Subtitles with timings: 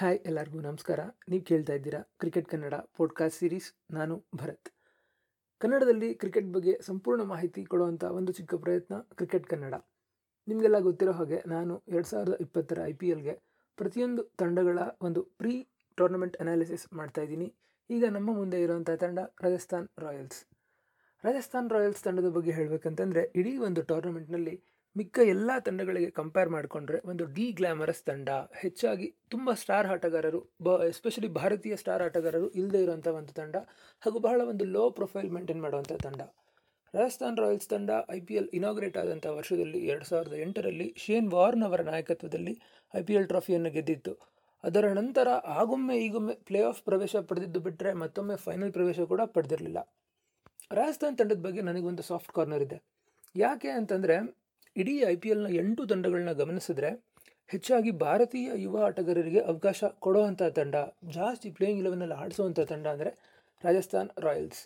[0.00, 1.00] Hi ಎಲ್ಲರಿಗೂ ನಮಸ್ಕಾರ.
[1.28, 4.68] ನೀವು ಕೇಳ್ತಾ ಇದ್ದೀರಾ ಕ್ರಿಕೆಟ್ ಕನ್ನಡ ಪಾಡ್ಕಾಸ್ಟ್ ಸೀರೀಸ್ ನಾನು ಭರತ್.
[5.58, 9.74] ಕನ್ನಡದಲ್ಲಿ ಕ್ರಿಕೆಟ್ ಬಗ್ಗೆ ಸಂಪೂರ್ಣ ಮಾಹಿತಿ ಕೊಡುವಂಥ ಒಂದು ಚಿಕ್ಕ ಪ್ರಯತ್ನ ಕ್ರಿಕೆಟ್ ಕನ್ನಡ
[10.48, 13.40] ನಿಮಗೆಲ್ಲ ಗೊತ್ತಿರೋ ಹಾಗೆ ನಾನು ಎರಡು ಸಾವಿರದ ಇಪ್ಪತ್ತರ ಐ ಪಿ ಎಲ್ಗೆ
[13.76, 17.54] ಪ್ರತಿಯೊಂದು ತಂಡಗಳ ಒಂದು ಪ್ರೀ ಟೂರ್ನಮೆಂಟ್ ಅನಾಲಿಸಿಸ್ ಮಾಡ್ತಾ ಇದ್ದೀನಿ.
[17.90, 20.44] ಈಗ ನಮ್ಮ ಮುಂದೆ ಇರುವಂಥ ತಂಡ ರಾಜಸ್ಥಾನ್ ರಾಯಲ್ಸ್
[21.24, 24.64] ರಾಜಸ್ಥಾನ್ ರಾಯಲ್ಸ್ ತಂಡದ ಬಗ್ಗೆ ಹೇಳಬೇಕಂತಂದರೆ ಇಡೀ ಒಂದು ಟೂರ್ನಮೆಂಟ್ನಲ್ಲಿ
[24.96, 28.28] ಮಿಕ್ಕ ಎಲ್ಲ ತಂಡಗಳಿಗೆ ಕಂಪೇರ್ ಮಾಡಿಕೊಂಡ್ರೆ ಒಂದು ಡಿ ಗ್ಲಾಮರಸ್ ತಂಡ,
[28.62, 33.56] ಹೆಚ್ಚಾಗಿ ತುಂಬ ಸ್ಟಾರ್ ಆಟಗಾರರು, ಬ ಎಸ್ಪೆಷಲಿ ಭಾರತೀಯ ಸ್ಟಾರ್ ಆಟಗಾರರು ಇಲ್ಲದೆ ಇರುವಂಥ ಒಂದು ತಂಡ,
[34.02, 36.22] ಹಾಗೂ ಬಹಳ ಒಂದು ಲೋ ಪ್ರೊಫೈಲ್ ಮೇಂಟೈನ್ ಮಾಡುವಂಥ ತಂಡ.
[36.94, 41.80] ರಾಜಸ್ಥಾನ್ ರಾಯಲ್ಸ್ ತಂಡ ಐ ಪಿ ಎಲ್ ಇನಾಗ್ರೇಟ್ ಆದಂಥ ವರ್ಷದಲ್ಲಿ ಎರಡು ಸಾವಿರದ ಎಂಟರಲ್ಲಿ ಶೇನ್ ವಾರ್ನ್ ಅವರ
[41.90, 42.54] ನಾಯಕತ್ವದಲ್ಲಿ
[42.94, 44.14] ಐ ಪಿ ಎಲ್ ಟ್ರಾಫಿಯನ್ನು ಗೆದ್ದಿತ್ತು.
[44.64, 45.28] ಅದರ ನಂತರ
[45.60, 49.80] ಆಗೊಮ್ಮೆ ಈಗೊಮ್ಮೆ ಪ್ಲೇ ಆಫ್ ಪ್ರವೇಶ ಪಡೆದಿದ್ದು ಬಿಟ್ಟರೆ ಮತ್ತೊಮ್ಮೆ ಫೈನಲ್ ಪ್ರವೇಶ ಕೂಡ ಪಡೆದಿರಲಿಲ್ಲ.
[50.78, 52.78] ರಾಜಸ್ಥಾನ್ ತಂಡದ ಬಗ್ಗೆ ನನಗೊಂದು ಸಾಫ್ಟ್ ಕಾರ್ನರ್ ಇದೆ.
[53.34, 54.16] ಯಾಕೆ ಅಂತಂದರೆ
[54.76, 56.90] ಇಡೀ ಐ ಪಿ ಎಲ್ನ ಎಂಟು ತಂಡಗಳನ್ನ ಗಮನಿಸಿದ್ರೆ
[57.50, 60.76] ಹೆಚ್ಚಾಗಿ ಭಾರತೀಯ ಯುವ ಆಟಗಾರರಿಗೆ ಅವಕಾಶ ಕೊಡುವಂಥ ತಂಡ,
[61.16, 63.10] ಜಾಸ್ತಿ ಪ್ಲೇಯಿಂಗ್ ಇಲೆವೆನಲ್ಲಿ ಆಡಿಸುವಂಥ ತಂಡ ಅಂದರೆ
[63.64, 64.60] ರಾಜಸ್ಥಾನ್ ರಾಯಲ್ಸ್.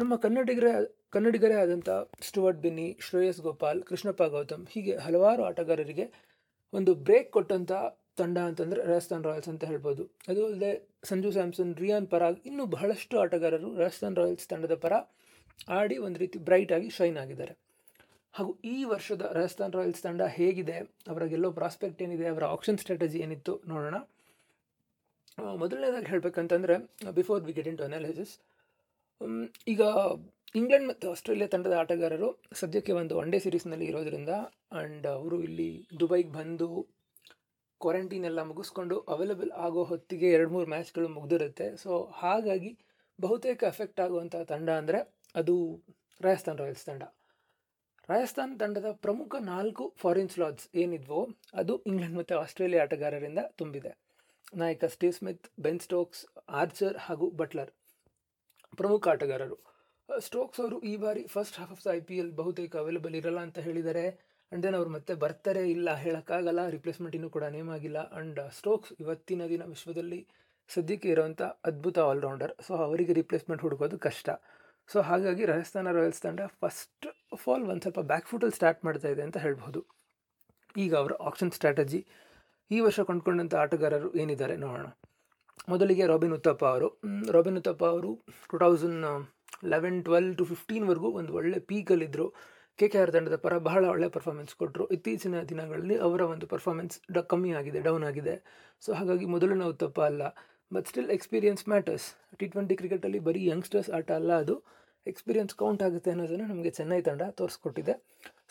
[0.00, 0.72] ನಮ್ಮ ಕನ್ನಡಿಗರೇ
[1.14, 1.88] ಕನ್ನಡಿಗರೇ ಆದಂಥ
[2.28, 6.06] ಸ್ಟುವರ್ಟ್ ಬಿನ್ನಿ, ಶ್ರೇಯಸ್ ಗೋಪಾಲ್, ಕೃಷ್ಣಪ್ಪ ಗೌತಮ್ ಹೀಗೆ ಹಲವಾರು ಆಟಗಾರರಿಗೆ
[6.72, 7.72] ಒಂದು ಬ್ರೇಕ್ ಕೊಟ್ಟಂಥ
[8.20, 10.02] ತಂಡ ಅಂತಂದರೆ ರಾಜಸ್ಥಾನ್ ರಾಯಲ್ಸ್ ಅಂತ ಹೇಳ್ಬೋದು.
[10.30, 10.72] ಅದು ಅಲ್ಲದೆ
[11.10, 14.94] ಸಂಜು ಸ್ಯಾಮ್ಸನ್, ರಿಯಾನ್ ಪರಾಗ್ ಇನ್ನೂ ಬಹಳಷ್ಟು ಆಟಗಾರರು ರಾಜಸ್ಥಾನ್ ರಾಯಲ್ಸ್ ತಂಡದ ಪರ
[15.78, 17.54] ಆಡಿ ಒಂದು ರೀತಿ ಬ್ರೈಟ್ ಆಗಿ ಶೈನ್ ಆಗಿದ್ದಾರೆ.
[18.34, 20.76] ಹಾಗೂ ಈ ವರ್ಷದ ರಾಜಸ್ಥಾನ್ ರಾಯಲ್ಸ್ ತಂಡ ಹೇಗಿದೆ,
[21.08, 23.96] ಅವರ ಗೆಲ್ಲೋ ಪ್ರಾಸ್ಪೆಕ್ಟ್ ಏನಿದೆ, ಅವರ ಆಪ್ಷನ್ ಸ್ಟ್ರಾಟಜಿ ಏನಿತ್ತು ನೋಡೋಣ.
[25.62, 26.74] ಮೊದಲನೇದಾಗಿ ಹೇಳಬೇಕಂತಂದರೆ,
[27.18, 28.32] before we get into analysis
[29.68, 29.82] ಈಗ
[30.54, 34.32] ಇಂಗ್ಲೆಂಡ್ ಮತ್ತು ಆಸ್ಟ್ರೇಲಿಯಾ ತಂಡದ ಆಟಗಾರರು ಸದ್ಯಕ್ಕೆ ಒಂದು ಒನ್ ಡೇ ಸೀರೀಸ್ನಲ್ಲಿ ಇರೋದರಿಂದ
[34.78, 35.68] ಆ್ಯಂಡ್ ಅವರು ಇಲ್ಲಿ
[36.00, 36.68] ದುಬೈಗೆ ಬಂದು
[37.80, 41.66] ಕ್ವಾರಂಟೈನ್ ಎಲ್ಲ ಮುಗಿಸ್ಕೊಂಡು ಅವೈಲೇಬಲ್ ಆಗೋ ಹೊತ್ತಿಗೆ ಎರಡು ಮೂರು ಮ್ಯಾಚ್ಗಳು ಮುಗಿದಿರುತ್ತೆ.
[41.76, 42.70] ಸೊ, ಹಾಗಾಗಿ
[43.18, 45.00] ಬಹುತೇಕ ಎಫೆಕ್ಟ್ ಆಗುವಂಥ ತಂಡ ಅಂದರೆ
[45.34, 45.54] ಅದು
[46.20, 47.02] ರಾಜಸ್ಥಾನ್ ರಾಯಲ್ಸ್ ತಂಡ.
[48.08, 51.18] ರಾಜಸ್ಥಾನ್ ತಂಡದ ಪ್ರಮುಖ ನಾಲ್ಕು ಫಾರಿನ್ ಸ್ಲಾಟ್ಸ್ ಏನಿದ್ವೋ
[51.60, 53.92] ಅದು ಇಂಗ್ಲೆಂಡ್ ಮತ್ತು ಆಸ್ಟ್ರೇಲಿಯಾ ಆಟಗಾರರಿಂದ ತುಂಬಿದೆ.
[54.60, 56.22] ನಾಯಕ Steve Smith, Ben Stokes,
[56.60, 57.70] Archer ಹಾಗೂ ಬಟ್ಲರ್
[58.80, 59.58] ಪ್ರಮುಖ ಆಟಗಾರರು.
[60.08, 63.58] ಸ್ಟೋಕ್ಸ್ ಅವರು ಈ ಬಾರಿ first half of the I P L ಬಹುತೇಕ ಅವೈಲೇಬಲ್ ಇರಲ್ಲ ಅಂತ
[63.66, 68.92] ಹೇಳಿದ್ದಾರೆ ಆ್ಯಂಡ್ ದೆನ್ ಅವ್ರು ಮತ್ತೆ ಬರ್ತಾರೆ ಇಲ್ಲ ಹೇಳೋಕ್ಕಾಗಲ್ಲ ರಿಪ್ಲೇಸ್ಮೆಂಟ್ ಇನ್ನೂ ಕೂಡ ನೇಮ್ ಆಗಿಲ್ಲ ಆ್ಯಂಡ್ ಸ್ಟೋಕ್ಸ್
[69.02, 70.20] ಇವತ್ತಿನ ದಿನ ವಿಶ್ವದಲ್ಲಿ
[70.70, 74.28] ಸದ್ಯಕ್ಕೆ ಇರೋವಂಥ ಅದ್ಭುತ ಆಲ್ರೌಂಡರ್ ಸೊ ಅವರಿಗೆ ರಿಪ್ಲೇಸ್ಮೆಂಟ್ ಹುಡುಕೋದು ಕಷ್ಟ.
[74.88, 79.22] ಸೊ ಹಾಗಾಗಿ ರಾಜಸ್ಥಾನ ರಾಯಲ್ಸ್ ತಂಡ ಫಸ್ಟ್ ಆಫ್ ಆಲ್ ಒಂದು ಸ್ವಲ್ಪ ಬ್ಯಾಕ್ ಫುಟಲ್ಲಿ ಸ್ಟಾರ್ಟ್ ಮಾಡ್ತಾ ಇದೆ
[79.22, 79.80] ಅಂತ ಹೇಳ್ಬೋದು
[80.76, 82.00] ಈಗ ಅವರ ಆಕ್ಷನ್ ಸ್ಟ್ರಾಟಜಿ
[82.70, 84.86] ಈ ವರ್ಷ ಕೊಂಡ್ಕೊಂಡಂಥ ಆಟಗಾರರು ಏನಿದ್ದಾರೆ ನೋಡೋಣ.
[85.68, 86.88] ಮೊದಲಿಗೆ ರಾಬಿನ್ ಉತ್ತಪ್ಪ ಅವರು.
[87.30, 88.10] ರಾಬಿನ್ ಉತ್ತಪ್ಪ ಅವರು
[88.50, 89.06] two thousand
[89.64, 92.26] eleven twelve to ಫಿಫ್ಟೀನ್ವರೆಗೂ ಒಂದು ಒಳ್ಳೆ ಪೀಕಲ್ಲಿದ್ದರು
[92.78, 97.18] ಕೆ ಕೆ ಆರ್ ತಂಡದ ಪರ ಬಹಳ ಒಳ್ಳೆ ಪರ್ಫಾರ್ಮೆನ್ಸ್ ಕೊಟ್ಟರು ಇತ್ತೀಚಿನ ದಿನಗಳಲ್ಲಿ ಅವರ ಒಂದು ಪರ್ಫಾರ್ಮೆನ್ಸ್ ಡ,
[97.32, 98.34] ಕಮ್ಮಿ ಆಗಿದೆ ಡೌನ್ ಆಗಿದೆ.
[98.82, 100.22] ಸೊ ಹಾಗಾಗಿ ಮೊದಲನೇ ಉತ್ತಪ್ಪ ಅಲ್ಲ.
[100.74, 102.06] But still experience matters
[102.40, 104.54] T twenty ಕ್ರಿಕೆಟಲ್ಲಿ ಬರೀ ಯಂಗ್ಸ್ಟರ್ಸ್ ಆಟ ಅಲ್ಲ ಅದು.
[105.10, 107.94] ಎಕ್ಸ್ಪೀರಿಯನ್ಸ್ ಕೌಂಟ್ ಆಗುತ್ತೆ ಅನ್ನೋದನ್ನು ನಮಗೆ ಚೆನ್ನೈ ತಂಡ ತೋರಿಸ್ಕೊಟ್ಟಿದೆ.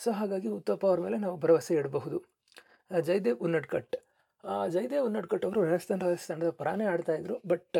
[0.02, 2.18] ಸೊ ಹಾಗಾಗಿ ಉತ್ತಪ್ಪ ಅವ್ರ ಮೇಲೆ ನಾವು ಭರವಸೆ ಇಡಬಹುದು.
[3.08, 3.96] ಜಯದೇವ್ ಉನ್ನಡ್ಕಟ್
[4.74, 7.76] ಜಯದೇವ್ ಉನ್ನಡ್ಕಟ್ ಅವರು ರಾಜಸ್ಥಾನ್ ರಾಯಲ್ಸ್ ತಂಡದ ಪರಾನೇ ಆಡ್ತಾಯಿದ್ರು ಬಟ್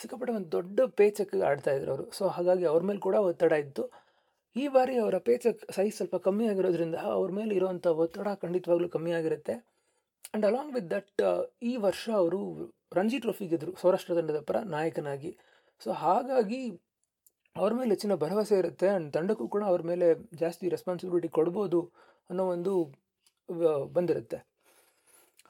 [0.00, 2.04] ಸಿಕ್ಕಾಪಟ್ಟೆ ಒಂದು ದೊಡ್ಡ ಪೇಚಕ್ ಆಡ್ತಾಯಿದ್ರು ಅವರು.
[2.18, 3.84] ಸೊ ಹಾಗಾಗಿ ಅವ್ರ ಮೇಲೆ ಕೂಡ ಒತ್ತಡ ಇತ್ತು.
[4.56, 9.54] ಈ ಬಾರಿ ಅವರ ಪೇಚಕ್ ಸೈಜ್ ಸ್ವಲ್ಪ ಕಮ್ಮಿ ಆಗಿರೋದ್ರಿಂದ ಅವ್ರ ಮೇಲೆ ಇರೋವಂಥ ಒತ್ತಡ ಖಂಡಿತವಾಗ್ಲೂ ಕಮ್ಮಿ ಆಗಿರುತ್ತೆ.
[10.30, 11.22] ಆ್ಯಂಡ್ ಅಲಾಂಗ್ ವಿತ್ ದಟ್
[11.70, 12.40] ಈ ವರ್ಷ ಅವರು
[12.98, 15.30] ರಂಜಿ ಟ್ರೋಫಿ ಗೆದ್ದರು ಸೌರಾಷ್ಟ್ರ ತಂಡದ ಪರ ನಾಯಕನಾಗಿ.
[15.82, 16.60] ಸೊ ಹಾಗಾಗಿ
[17.56, 20.06] ಅವ್ರ ಮೇಲೆ ಹೆಚ್ಚಿನ ಭರವಸೆ ಇರುತ್ತೆ ಆ್ಯಂಡ್ ತಂಡಕ್ಕೂ ಕೂಡ ಅವ್ರ ಮೇಲೆ
[20.42, 21.80] ಜಾಸ್ತಿ ರೆಸ್ಪಾನ್ಸಿಬಿಲಿಟಿ ಕೊಡ್ಬೋದು
[22.30, 22.72] ಅನ್ನೋ ಒಂದು
[23.96, 24.38] ಬಂದಿರುತ್ತೆ.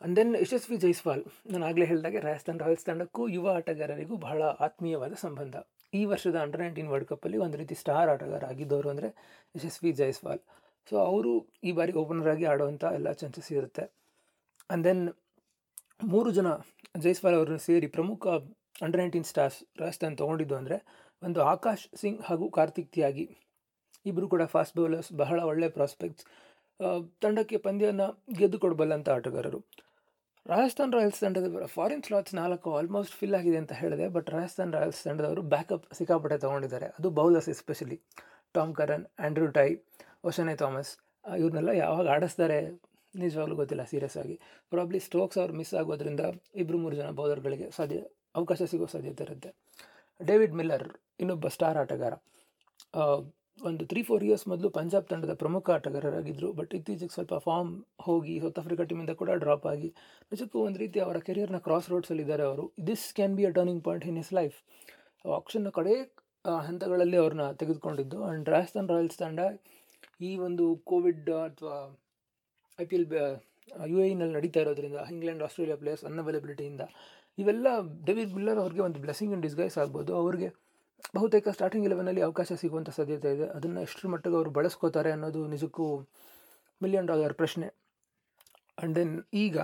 [0.05, 1.23] And then Yashasvi Jaiswal.
[1.53, 5.57] ನಾನು ಆಗಲೇ ಹೇಳಿದಾಗೆ ರಾಜಸ್ಥಾನ್ ರಾಯಲ್ಸ್ ತಂಡಕ್ಕೂ ಯುವ ಆಟಗಾರರಿಗೂ ಬಹಳ ಆತ್ಮೀಯವಾದ ಸಂಬಂಧ.
[5.99, 9.09] ಈ ವರ್ಷದ ಅಂಡರ್ ನೈನ್ಟೀನ್ ವರ್ಲ್ಡ್ ಕಪ್ಪಲ್ಲಿ ಒಂದು ರೀತಿ ಸ್ಟಾರ್ ಆಟಗಾರ ಆಗಿದ್ದವರು ಅಂದರೆ
[9.55, 10.43] ಯಶಸ್ವಿ ಜೈಸ್ವಾಲ್.
[10.89, 11.33] ಸೊ ಅವರು
[11.69, 13.85] ಈ ಬಾರಿ ಓಪನರ್ ಆಗಿ ಆಡುವಂಥ ಎಲ್ಲ ಚಾನ್ಸಸ್ ಇರುತ್ತೆ.
[14.71, 15.03] ಆ್ಯಂಡ್ ದೆನ್
[16.09, 16.49] ಮೂರು ಜನ
[17.03, 18.27] ಜೈಸ್ವಾಲ್ ಅವರನ್ನು ಸೇರಿ ಪ್ರಮುಖ
[18.85, 20.77] ಅಂಡರ್ ನೈನ್ಟೀನ್ ಸ್ಟಾರ್ಸ್ ರಾಜಸ್ಥಾನ್ ತೊಗೊಂಡಿದ್ದು ಅಂದರೆ
[21.23, 23.25] ಒಂದು ಆಕಾಶ್ ಸಿಂಗ್ ಹಾಗೂ ಕಾರ್ತಿಕ್ ತ್ಯಾಗಿ.
[24.07, 26.25] ಇಬ್ಬರು ಕೂಡ ಫಾಸ್ಟ್ ಬೌಲರ್ಸ್ ಬಹಳ ಒಳ್ಳೆ ಪ್ರಾಸ್ಪೆಕ್ಟ್ಸ್
[27.23, 28.07] ತಂಡಕ್ಕೆ ಪಂದ್ಯವನ್ನು
[28.39, 29.61] ಗೆದ್ದು ಕೊಡಬಲ್ಲಂಥ ಆಟಗಾರರು.
[30.47, 35.43] ರಾಜಸ್ಥಾನ್ ರಾಯಲ್ಸ್ ತಂಡದ ಫಾರಿನ್ ಸ್ಲಾಟ್ಸ್ ನಾಲ್ಕು ಆಲ್ಮೋಸ್ಟ್ ಫಿಲ್ ಆಗಿದೆ ಅಂತ ಹೇಳಿದೆ ಬಟ್ ರಾಜಸ್ಥಾನ್ ರಾಯಲ್ಸ್ ತಂಡದವರು
[35.55, 36.89] ಬ್ಯಾಕಪ್ ಸಿಕ್ಕಾಪಟ್ಟೆ ತೊಗೊಂಡಿದ್ದಾರೆ.
[36.99, 37.99] ಅದು bowlers especially
[38.55, 39.69] Tom Curran Andrew Tye
[40.31, 40.93] Oshane Thomas
[41.25, 42.61] ಇವ್ರನ್ನೆಲ್ಲ ಯಾವಾಗ ಆಡಿಸ್ತಾರೆ
[43.15, 44.37] ನಿಜವಾಗ್ಲೂ ಗೊತ್ತಿಲ್ಲ ಸೀರಿಯಸ್ ಆಗಿ.
[44.73, 46.23] ಪ್ರಾಬ್ಲಿ ಸ್ಟೋಕ್ಸ್ ಅವ್ರು ಮಿಸ್ ಆಗೋದ್ರಿಂದ
[46.63, 47.99] ಇಬ್ಬರು ಮೂರು ಜನ ಬೌಲರ್ಗಳಿಗೆ ಸಾಧ್ಯ,
[48.39, 49.51] ಅವಕಾಶ ಸಿಗೋ ಸಾಧ್ಯತೆ ಇರುತ್ತೆ.
[50.21, 50.87] ಡೇವಿಡ್ ಮಿಲ್ಲರ್
[51.23, 52.15] ಇನ್ನೊಬ್ಬ ಸ್ಟಾರ್ ಆಟಗಾರ.
[53.59, 57.73] ಒಂದು ತ್ರೀ ಫೋರ್ ಇಯರ್ಸ್ ಮೊದಲು ಪಂಜಾಬ್ ತಂಡದ ಪ್ರಮುಖ ಆಟಗಾರರಾಗಿದ್ದರು ಬಟ್ ಇತ್ತೀಚೆಗೆ ಸ್ವಲ್ಪ ಫಾರ್ಮ್
[58.07, 59.91] ಹೋಗಿ ಸೌತ್ ಆಫ್ರಿಕಾ ಟೀಮಿಂದ ಕೂಡ ಡ್ರಾಪ್ ಆಗಿ.
[60.33, 62.65] ನಿಜಕ್ಕೂ ಒಂದು ರೀತಿ ಅವರ ಕೆರಿಯರ್ನ ಕ್ರಾಸ್ ರೋಡ್ಸಲ್ಲಿದ್ದಾರೆ ಅವರು.
[62.91, 64.57] This can be a turning point in his life
[65.25, 65.95] ಆಪ್ಷನ್ನ ಕಡೆ
[66.69, 68.19] ಹಂತಗಳಲ್ಲಿ ಅವ್ರನ್ನ ತೆಗೆದುಕೊಂಡಿದ್ದು.
[68.29, 69.41] ಆ್ಯಂಡ್ ರಾಜಸ್ಥಾನ್ ರಾಯಲ್ಸ್ ತಂಡ
[70.29, 71.77] ಈ ಒಂದು ಕೋವಿಡ್ ಅಥವಾ
[72.83, 73.07] ಐ ಪಿ ಎಲ್
[73.93, 76.83] ಯು ಎನಲ್ಲಿ ನಡೀತಾ ಇರೋದ್ರಿಂದ, ಇಂಗ್ಲೆಂಡ್, ಆಸ್ಟ್ರೇಲಿಯಾ ಪ್ಲೇಯರ್ಸ್ ಅನ್ಅವೈಲಬಿಲಿಟಿಯಿಂದ
[77.39, 77.69] ಇವೆಲ್ಲ
[78.09, 80.13] ಡೇವಿಡ್ ಮಿಲ್ಲರ್ ಅವ್ರಿಗೆ ಒಂದು ಬ್ಲೆಸ್ಸಿಂಗ್ ಇನ್ ಡಿಸ್ಗೈಸ್ ಆಗ್ಬೋದು.
[80.23, 80.49] ಅವ್ರಿಗೆ
[81.17, 83.47] ಬಹುತೇಕ ಸ್ಟಾರ್ಟಿಂಗ್ ಇಲೆವೆನಲ್ಲಿ ಅವಕಾಶ ಸಿಗುವಂಥ ಸಾಧ್ಯತೆ ಇದೆ.
[83.57, 85.87] ಅದನ್ನು ಎಷ್ಟರ ಮಟ್ಟಿಗೆ ಅವರು ಬಳಸ್ಕೋತಾರೆ ಅನ್ನೋದು ನಿಜಕ್ಕೂ
[86.81, 87.69] ಮಿಲಿಯನ್ ಡಾಲರ್ ಪ್ರಶ್ನೆ.
[88.79, 89.57] ಆ್ಯಂಡ್ ದೆನ್ ಈಗ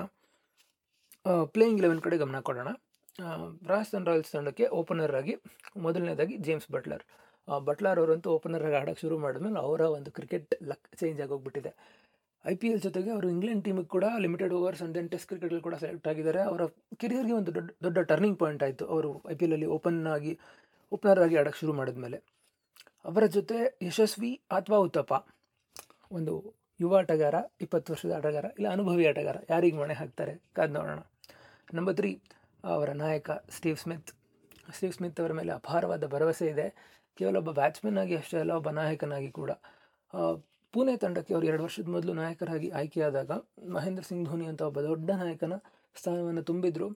[1.54, 2.70] ಪ್ಲೇಯಿಂಗ್ ಇಲೆವೆನ್ ಕಡೆ ಗಮನ ಕೊಡೋಣ.
[3.70, 5.34] ರಾಜಸ್ಥಾನ್ ರಾಯಲ್ಸ್ ತಂಡಕ್ಕೆ ಓಪನರ್ ಆಗಿ
[5.86, 7.04] ಮೊದಲನೇದಾಗಿ ಜೇಮ್ಸ್ ಬಟ್ಲರ್
[7.68, 11.70] ಬಟ್ಲರ್ ಅವರಂತೂ ಓಪನರ್ ಆಗಿ ಆಡೋಕ್ಕೆ ಶುರು ಮಾಡಿದ್ಮೇಲೆ ಅವರ ಒಂದು ಕ್ರಿಕೆಟ್ ಲಕ್ ಚೇಂಜ್ ಆಗೋಗ್ಬಿಟ್ಟಿದೆ.
[12.52, 15.74] ಐ ಪಿ ಎಲ್ ಜೊತೆಗೆ ಅವರು ಇಂಗ್ಲೆಂಡ್ ಟೀಮಿಗೆ ಕೂಡ limited overs and then test ಕ್ರಿಕೆಟಲ್ಲಿ ಕೂಡ
[15.82, 16.40] ಸೆಲೆಕ್ಟ್ ಆಗಿದ್ದಾರೆ.
[16.50, 16.62] ಅವರ
[17.02, 18.84] ಕೆರಿಯರ್ಗೆ ಒಂದು ದೊಡ್ಡ ದೊಡ್ಡ ಟರ್ನಿಂಗ್ ಪಾಯಿಂಟ್ ಆಯಿತು.
[18.94, 20.32] ಅವರು ಐ ಪಿ ಎಲ್ಲಲ್ಲಿ ಓಪನ್ ಆಗಿ
[20.92, 22.18] ಓಪನರ್ ಆಗಿ ಆಡೋಕ್ಕೆ ಶುರು ಮಾಡಿದ್ಮೇಲೆ.
[23.10, 23.58] ಅವರ ಜೊತೆ
[23.88, 25.14] ಯಶಸ್ವಿ ಅಥವಾ ಉತ್ತಪ್ಪ,
[26.18, 26.34] ಒಂದು
[26.80, 29.36] ಯುವ ಆಟಗಾರ, ಇಪ್ಪತ್ತು ವರ್ಷದ ಆಟಗಾರ, ಇಲ್ಲ ಅನುಭವಿ ಆಟಗಾರ.
[29.50, 30.34] ಯಾರಿಗೆ ಮಣೆ ಹಾಕ್ತಾರೆ?
[30.56, 31.00] ಕಾದ್ ನೋಡೋಣ.
[31.74, 32.10] ನಂಬರ್ ತ್ರೀ
[32.74, 34.10] ಅವರ ನಾಯಕ ಸ್ಟೀವ್ ಸ್ಮಿತ್
[34.76, 36.66] ಸ್ಟೀವ್ ಸ್ಮಿತ್ ಅವರ ಮೇಲೆ ಅಪಾರವಾದ ಭರವಸೆ ಇದೆ.
[37.18, 39.50] ಕೇವಲ ಒಬ್ಬ ಬ್ಯಾಟ್ಸ್ಮನ್ ಆಗಿ ಅಷ್ಟೇ ಅಲ್ಲ, ಒಬ್ಬ ನಾಯಕನಾಗಿ ಕೂಡ.
[40.74, 43.32] ಪುಣೆ ತಂಡಕ್ಕೆ ಅವರು ಎರಡು ವರ್ಷದ ಮೊದಲು ನಾಯಕರಾಗಿ ಆಯ್ಕೆಯಾದಾಗ
[43.76, 45.54] ಮಹೇಂದ್ರ ಸಿಂಗ್ ಧೋನಿ ಅಂತ ಒಬ್ಬ ದೊಡ್ಡ ನಾಯಕನ
[45.96, 46.88] ಸ್ಥಾನವನ್ನು ತುಂಬಿದ್ರು.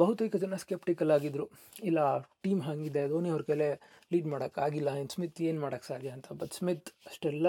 [0.00, 1.44] ಬಹುತೇಕ ಜನ ಸ್ಕೆಪ್ಟಿಕಲ್ ಆಗಿದ್ರು.
[1.82, 2.00] ಇಲ್ಲ
[2.44, 3.68] ಟೀಮ್ ಹಾಗಿದೆ, ಧೋನಿ ಅವ್ರ ಕೈಲೇ
[4.12, 6.26] ಲೀಡ್ ಮಾಡೋಕ್ಕಾಗಿಲ್ಲ ಇನ್ನು ಸ್ಮಿತ್ ಏನು ಮಾಡೋಕ್ಕೆ ಸಾಧ್ಯ ಅಂತ.
[6.40, 7.46] ಬಟ್ ಸ್ಮಿತ್ ಅಷ್ಟೆಲ್ಲ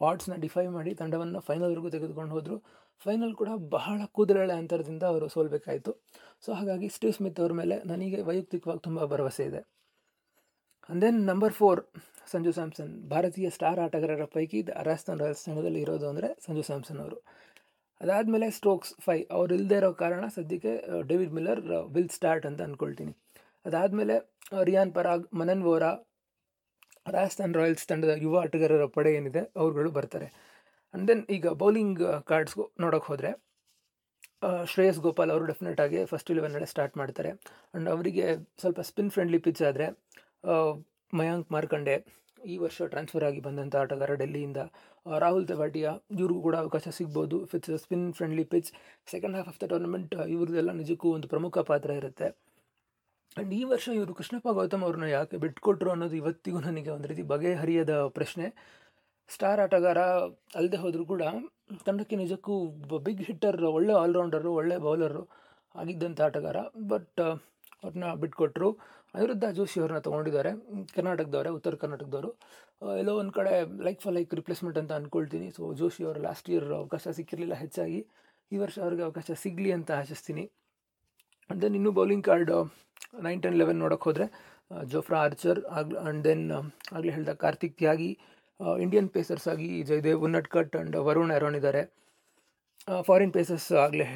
[0.00, 2.56] ಆಡ್ಸ್ನ ಡಿಫೈ ಮಾಡಿ ತಂಡವನ್ನು ಫೈನಲ್ವರೆಗೂ ತೆಗೆದುಕೊಂಡು ಹೋದರು.
[3.04, 5.92] ಫೈನಲ್ ಕೂಡ ಬಹಳ ಕೂದಲೆಳೆ ಅಂತರದಿಂದ ಅವರು ಸೋಲ್ಬೇಕಾಯಿತು.
[6.44, 9.60] ಸೊ ಹಾಗಾಗಿ ಸ್ಟೀವ್ ಸ್ಮಿತ್ ಅವ್ರ ಮೇಲೆ ನನಗೆ ವೈಯಕ್ತಿಕವಾಗಿ ತುಂಬ ಭರವಸೆ ಇದೆ.
[10.90, 11.80] And then number four
[12.30, 17.18] Sanju Samson ಭಾರತೀಯ ಸ್ಟಾರ್ ಆಟಗಾರರ ಪೈಕಿ ರಾಜಸ್ಥಾನ್ ರಾಯಲ್ಸ್ ತಂಡದಲ್ಲಿ ಇರೋದು ಅಂದರೆ ಸಂಜು ಸ್ಯಾಮ್ಸನ್ ಅವರು.
[18.00, 20.72] ಅದಾದಮೇಲೆ ಸ್ಟ್ರೋಕ್ಸ್ ಫೈ ಅವ್ರು ಇಲ್ಲದೆ ಇರೋ ಕಾರಣ ಸದ್ಯಕ್ಕೆ
[21.10, 21.60] ಡೇವಿಡ್ ಮಿಲ್ಲರ್
[21.94, 23.12] ವಿಲ್ ಸ್ಟಾರ್ಟ್ ಅಂತ ಅಂದ್ಕೊಳ್ತೀನಿ
[23.68, 24.16] ಅದಾದಮೇಲೆ
[24.68, 25.90] ರಿಯಾನ್ ಪರಾಗ್ ಮನನ್ ವೋರಾ
[27.16, 30.28] ರಾಜಸ್ಥಾನ್ ರಾಯಲ್ಸ್ ತಂಡದ ಯುವ ಆಟಗಾರರ ಪಡೆ ಏನಿದೆ, ಅವ್ರುಗಳು ಬರ್ತಾರೆ.
[30.94, 33.30] ಆ್ಯಂಡ್ ದೆನ್ ಈಗ ಬೌಲಿಂಗ್ ಕಾರ್ಡ್ಸ್ಗೂ ನೋಡೋಕೆ ಹೋದರೆ
[34.72, 37.30] ಶ್ರೇಯಸ್ ಗೋಪಾಲ್ ಅವರು ಡೆಫಿನೆಟ್ ಆಗಿ ಫಸ್ಟ್ ಇಲೆವೆನ್ನಲ್ಲೇ ಸ್ಟಾರ್ಟ್ ಮಾಡ್ತಾರೆ.
[37.70, 38.26] ಆ್ಯಂಡ್ ಅವರಿಗೆ
[38.62, 39.86] ಸ್ವಲ್ಪ ಸ್ಪಿನ್ ಫ್ರೆಂಡ್ಲಿ ಪಿಚ್ ಆದರೆ
[41.12, 41.94] ಮಯಾಂಕ್ ಮಾರ್ಕಂಡೆ
[42.52, 44.60] ಈ ವರ್ಷ ಟ್ರಾನ್ಸ್ಫರ್ ಆಗಿ ಬಂದಂಥ ಆಟಗಾರ ಡೆಲ್ಲಿಯಿಂದ
[45.24, 45.90] ರಾಹುಲ್ ತೆವಾಟಿಯಾ
[46.20, 47.38] ಇವ್ರಿಗೂ ಕೂಡ ಅವಕಾಶ ಸಿಗ್ಬೋದು.
[47.50, 48.70] Fits spin friendly pitch
[49.12, 52.28] second half of the tournament ಇವ್ರದ್ದೆಲ್ಲ ನಿಜಕ್ಕೂ ಒಂದು ಪ್ರಮುಖ ಪಾತ್ರ ಇರುತ್ತೆ.
[53.36, 57.94] ಆ್ಯಂಡ್ ಈ ವರ್ಷ ಇವರು ಕೃಷ್ಣಪ್ಪ ಗೌತಮ್ ಅವ್ರನ್ನ ಯಾಕೆ ಬಿಟ್ಕೊಟ್ರು ಅನ್ನೋದು ಇವತ್ತಿಗೂ ನನಗೆ ಒಂದು ರೀತಿ ಬಗೆಹರಿಯದ
[58.18, 58.46] ಪ್ರಶ್ನೆ.
[59.28, 60.00] ಸ್ಟಾರ್ ಆಟಗಾರ
[60.58, 61.24] ಅಲ್ಲದೆ ಹೋದರೂ ಕೂಡ
[61.86, 62.54] ತಂಡಕ್ಕೆ ನಿಜಕ್ಕೂ
[63.06, 65.22] ಬಿಗ್ ಹಿಟ್ಟರ್ ಒಳ್ಳೆ ಆಲ್ರೌಂಡರು ಒಳ್ಳೆ ಬೌಲರು
[65.74, 66.58] ಆಗಿದ್ದಂಥ ಆಟಗಾರ.
[66.92, 67.20] ಬಟ್
[67.84, 68.70] ಅವ್ರನ್ನ ಬಿಟ್ಕೊಟ್ರು.
[69.14, 70.50] ಅನಿರುದ್ಧ ಜೋಶಿ ಅವ್ರನ್ನ ತೊಗೊಂಡಿದ್ದಾರೆ
[70.96, 72.30] ಕರ್ನಾಟಕದವರೇ, ಉತ್ತರ ಕರ್ನಾಟಕದವರು.
[73.02, 73.52] ಎಲ್ಲೋ ಒಂದು ಕಡೆ
[73.86, 78.00] ಲೈಕ್ ಫಾರ್ ಲೈಕ್ ರಿಪ್ಲೇಸ್ಮೆಂಟ್ ಅಂತ ಅಂದ್ಕೊಳ್ತೀನಿ ಸೊ ಜೋಶಿ ಅವರು ಲಾಸ್ಟ್ ಇಯರ್ ಅವಕಾಶ ಸಿಕ್ಕಿರಲಿಲ್ಲ ಹೆಚ್ಚಾಗಿ.
[78.52, 80.44] ಈ ವರ್ಷ ಅವ್ರಿಗೆ ಅವಕಾಶ ಸಿಗಲಿ ಅಂತ ಆಶಿಸ್ತೀನಿ.
[81.50, 82.52] ಆ್ಯಂಡ್ ದೆನ್ ಇನ್ನೂ bowling card
[83.26, 84.26] nine ten eleven ನೋಡೋಕೆ ಹೋದರೆ
[84.92, 86.44] ಜೋಫ್ರಾ ಆರ್ಚರ್ ಆಗ್ ಆ್ಯಂಡ್ ದೆನ್
[86.96, 88.10] ಆಗಲೇ ಹೇಳ್ದ ಕಾರ್ತಿಕ್ ತ್ಯಾಗಿ
[88.84, 91.82] ಇಂಡಿಯನ್ ಪೇಸರ್ಸ್ ಆಗಿ ಜಯದೇವ್ ಉನ್ನಟ್ಕಟ್ ಆ್ಯಂಡ್ ವರುಣ್ ಎರೋನ್ ಇದ್ದಾರೆ
[93.08, 94.06] ಫಾರಿನ್ ಪೇಸರ್ಸ್ ಆಗಲೇ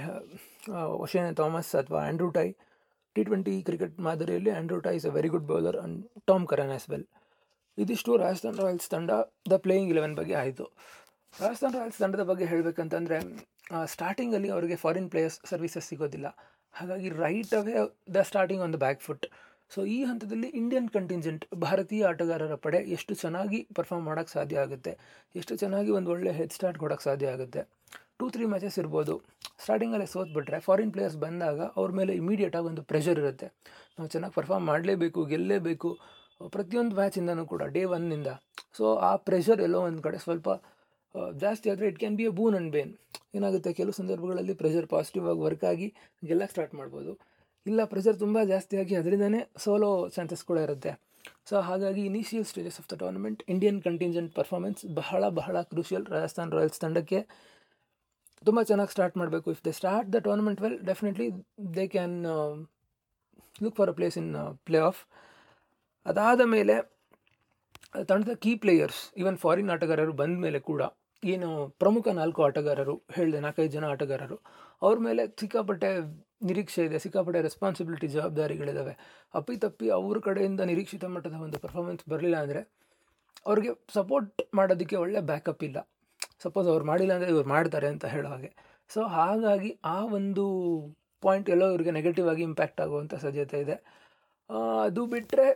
[1.05, 2.47] ಒಶೇನ್ ಥಾಮಸ್ ಅಥವಾ Andrew Tye
[3.17, 5.99] T twenty cricket ಮಾದರಿಯಲ್ಲಿ Andrew Tye is a very good bowler and
[6.31, 7.07] Tom Curran as well
[7.79, 9.11] ಇದಿಷ್ಟು ರಾಜಸ್ಥಾನ್ ರಾಯಲ್ಸ್ ತಂಡ
[9.53, 10.65] ದ ಪ್ಲೇಯಿಂಗ್ ಇಲೆವೆನ್ ಬಗ್ಗೆ ಆಯಿತು.
[11.35, 13.17] ರಾಜಸ್ಥಾನ್ ರಾಯಲ್ಸ್ ತಂಡದ ಬಗ್ಗೆ ಹೇಳಬೇಕಂತಂದರೆ
[13.95, 16.29] ಸ್ಟಾರ್ಟಿಂಗಲ್ಲಿ ಅವರಿಗೆ ಫಾರಿನ್ ಪ್ಲೇಯರ್ಸ್ ಸರ್ವಿಸಸ್ ಸಿಗೋದಿಲ್ಲ.
[16.75, 17.75] ಹಾಗಾಗಿ right away
[18.17, 19.27] the starting on the back foot
[19.75, 24.93] so ಈ ಹಂತದಲ್ಲಿ ಇಂಡಿಯನ್ ಕಂಟಿಂಜೆಂಟ್ ಭಾರತೀಯ ಆಟಗಾರರ ಪಡೆ ಎಷ್ಟು ಚೆನ್ನಾಗಿ ಪರ್ಫಾರ್ಮ್ ಮಾಡೋಕ್ಕೆ ಸಾಧ್ಯ ಆಗುತ್ತೆ?
[25.41, 27.63] ಎಷ್ಟು ಚೆನ್ನಾಗಿ ಒಂದು ಒಳ್ಳೆ ಹೆಡ್ ಸ್ಟಾರ್ಟ್ ಕೊಡೋಕ್ಕೆ ಸಾಧ್ಯ ಆಗುತ್ತೆ?
[28.21, 29.15] ಟೂ ತ್ರೀ ಮ್ಯಾಚಸ್ ಇರ್ಬೋದು.
[29.63, 33.47] ಸ್ಟಾರ್ಟಿಂಗಲ್ಲೇ ಸೋತ್ಬಿಟ್ರೆ ಫಾರಿನ್ ಪ್ಲೇಯರ್ಸ್ ಬಂದಾಗ ಅವ್ರ ಮೇಲೆ ಇಮಿಡಿಯೇಟಾಗಿ ಒಂದು ಪ್ರೆಷರ್ ಇರುತ್ತೆ.
[33.97, 35.91] ನಾವು ಚೆನ್ನಾಗಿ ಪರ್ಫಾರ್ಮ್ ಮಾಡಲೇಬೇಕು ಗೆಲ್ಲಲೇಬೇಕು
[36.55, 38.31] ಪ್ರತಿಯೊಂದು ಮ್ಯಾಚಿಂದನೂ ಕೂಡ ಡೇ ಒನ್ನಿಂದ
[38.79, 40.49] ಸೊ ಆ ಪ್ರೆಷರ್ ಎಲ್ಲೋ ಒಂದು ಕಡೆ ಸ್ವಲ್ಪ
[41.43, 42.93] ಜಾಸ್ತಿ ಆದರೆ it can be a boon and bane
[43.39, 43.71] ಏನಾಗುತ್ತೆ?
[43.79, 45.87] ಕೆಲವು ಸಂದರ್ಭಗಳಲ್ಲಿ ಪ್ರೆಷರ್ ಪಾಸಿಟಿವ್ ಆಗಿ ವರ್ಕ್ ಆಗಿ
[46.29, 47.13] ಗೆಲ್ಲಕ್ಕೆ ಸ್ಟಾರ್ಟ್ ಮಾಡ್ಬೋದು.
[47.67, 50.93] ಇಲ್ಲ ಪ್ರೆಷರ್ ತುಂಬ ಜಾಸ್ತಿ ಆಗಿ ಅದರಿಂದನೇ ಸೋಲೋ ಚಾನ್ಸಸ್ ಕೂಡ ಇರುತ್ತೆ.
[51.49, 56.81] ಸೊ ಹಾಗಾಗಿ initial stages of the tournament Indian contingent performance ಬಹಳ ಬಹಳ ಕ್ರೂಷಿಯಲ್ ರಾಜಸ್ಥಾನ್ ರಾಯಲ್ಸ್
[56.85, 57.21] ತಂಡಕ್ಕೆ
[58.49, 59.47] ತುಂಬ ಚೆನ್ನಾಗಿ ಸ್ಟಾರ್ಟ್ ಮಾಡಬೇಕು.
[59.57, 61.29] If they start the tournament well definitely
[61.77, 62.17] they can
[63.65, 64.33] look for a place in
[64.91, 65.01] playoff
[66.07, 66.75] ಅದಾದ ಮೇಲೆ,
[68.11, 70.83] ತಂಡದ ಕೀ ಪ್ಲೇಯರ್ಸ್ ಈವನ್ ಫಾರಿನ್ ಆಟಗಾರರು ಬಂದ ಮೇಲೆ ಕೂಡ
[71.23, 71.49] ಏನು
[71.83, 74.37] ಪ್ರಮುಖ ನಾಲ್ಕು ಆಟಗಾರರು ಹೇಳಿದೆ ನಾಲ್ಕೈದು ಜನ ಆಟಗಾರರು,
[74.85, 75.91] ಅವ್ರ ಮೇಲೆ ಸಿಕ್ಕಾಪಟ್ಟೆ
[76.49, 78.95] ನಿರೀಕ್ಷೆ ಇದೆ, ಸಿಕ್ಕಾಪಟ್ಟೆ ರೆಸ್ಪಾನ್ಸಿಬಿಲಿಟಿ ಜವಾಬ್ದಾರಿಗಳಿದ್ದಾವೆ
[79.41, 82.63] ಅಪ್ಪಿತಪ್ಪಿ ಅವ್ರ ಕಡೆಯಿಂದ ನಿರೀಕ್ಷಿತ ಮಟ್ಟದ ಒಂದು ಪರ್ಫಾರ್ಮೆನ್ಸ್ ಬರಲಿಲ್ಲ ಅಂದರೆ,
[83.51, 85.79] ಅವ್ರಿಗೆ ಸಪೋರ್ಟ್ ಮಾಡೋದಕ್ಕೆ ಒಳ್ಳೆ ಬ್ಯಾಕಪ್ ಇಲ್ಲ.
[86.45, 88.51] ಸಪೋಸ್ ಅವ್ರು ಮಾಡಿಲ್ಲ ಅಂದರೆ ಇವ್ರು ಮಾಡ್ತಾರೆ ಅಂತ ಹೇಳೋ ಹಾಗೆ.
[88.95, 90.45] ಸೊ ಹಾಗಾಗಿ ಆ ಒಂದು
[91.25, 93.77] ಪಾಯಿಂಟ್ ಎಲ್ಲೋ ಇವ್ರಿಗೆ ನೆಗೆಟಿವ್ ಆಗಿ ಇಂಪ್ಯಾಕ್ಟ್ ಆಗುವಂಥ ಸಾಧ್ಯತೆ ಇದೆ.
[94.87, 95.47] ಅದು ಬಿಟ್ಟರೆ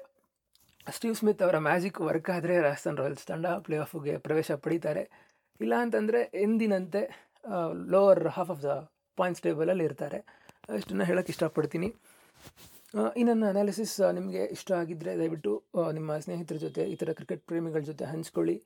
[0.96, 5.02] ಸ್ಟೀವ್ ಸ್ಮಿತ್ ಅವರ ಮ್ಯಾಜಿಕ್ ವರ್ಕ್ ಆದರೆ ರಾಜಸ್ಥಾನ್ ರಾಯಲ್ಸ್ ತಂಡ ಪ್ಲೇ ಆಫ್ಗೆ ಪ್ರವೇಶ ಪಡೀತಾರೆ.
[5.64, 7.02] ಇಲ್ಲ ಅಂತಂದರೆ ಎಂದಿನಂತೆ
[7.94, 8.72] lower half of the
[9.18, 10.18] points ಟೇಬಲಲ್ಲಿ ಇರ್ತಾರೆ.
[10.78, 11.88] ಇಷ್ಟನ್ನು ಹೇಳೋಕ್ಕೆ ಇಷ್ಟಪಡ್ತೀನಿ.
[13.18, 15.52] ಈ ನನ್ನ ಅನಾಲಿಸಿಸ್ ನಿಮಗೆ ಇಷ್ಟ ಆಗಿದ್ದರೆ ದಯವಿಟ್ಟು
[15.98, 18.56] ನಿಮ್ಮ ಸ್ನೇಹಿತರ ಜೊತೆ, ಇತರ ಕ್ರಿಕೆಟ್ ಪ್ರೇಮಿಗಳ ಜೊತೆ ಹಂಚ್ಕೊಳ್ಳಿ.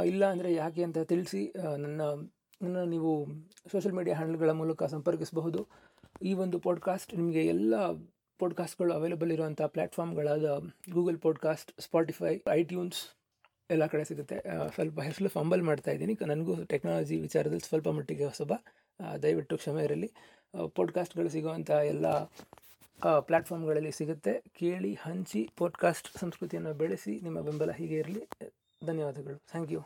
[0.00, 2.00] ಇಲ್ಲ ಅಂದರೆ ಯಾಕೆ ಅಂತ ತಿಳಿಸಿ ನನ್ನ
[2.62, 3.26] ನನ್ನ ನೀವು
[3.70, 5.68] ಸೋಷಿಯಲ್ ಮೀಡಿಯಾ ಹ್ಯಾಂಡಲ್ಗಳ ಮೂಲಕ ಸಂಪರ್ಕಿಸಬಹುದು.
[6.22, 7.74] ಈ ಒಂದು ಪಾಡ್ಕಾಸ್ಟ್ ನಿಮಗೆ ಎಲ್ಲ
[8.38, 10.58] ಪಾಡ್ಕಾಸ್ಟ್ಗಳು ಅವೈಲೇಬಲ್ ಇರುವಂಥ ಪ್ಲ್ಯಾಟ್ಫಾರ್ಮ್ಗಳಾದ
[10.92, 13.00] ಗೂಗಲ್ ಪಾಡ್ಕಾಸ್ಟ್ ಸ್ಪಾಟಿಫೈ ಐಟ್ಯೂನ್ಸ್
[13.70, 14.42] ಎಲ್ಲ ಕಡೆ ಸಿಗುತ್ತೆ.
[14.74, 16.18] ಸ್ವಲ್ಪ ಹೆಸರು ಫಂಬಲ್ ಮಾಡ್ತಾ ಇದ್ದೀನಿ.
[16.26, 18.52] ನನಗೂ ಟೆಕ್ನಾಲಜಿ ವಿಚಾರದಲ್ಲಿ ಸ್ವಲ್ಪ ಮಟ್ಟಿಗೆ ಹೊಸಬ
[19.22, 20.12] ದಯವಿಟ್ಟು ಕ್ಷಮೆ ಇರಲಿ.
[20.74, 22.06] ಪಾಡ್ಕಾಸ್ಟ್ಗಳು ಸಿಗುವಂಥ ಎಲ್ಲ
[23.20, 24.42] ಪ್ಲ್ಯಾಟ್ಫಾರ್ಮ್ಗಳಲ್ಲಿ ಸಿಗುತ್ತೆ.
[24.54, 28.22] ಕೇಳಿ, ಹಂಚಿ ಪಾಡ್ಕಾಸ್ಟ್ ಸಂಸ್ಕೃತಿಯನ್ನು ಬೆಳೆಸಿ, ನಿಮ್ಮ ಬೆಂಬಲ ಹೀಗೆ ಇರಲಿ.
[28.81, 29.81] ಧನ್ಯವಾದಗಳು ಥ್ಯಾಂಕ್ ಯು